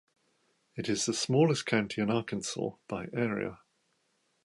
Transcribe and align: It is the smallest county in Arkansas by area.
It 0.75 0.89
is 0.89 1.05
the 1.05 1.13
smallest 1.13 1.67
county 1.67 2.01
in 2.01 2.09
Arkansas 2.09 2.71
by 2.87 3.09
area. 3.13 3.59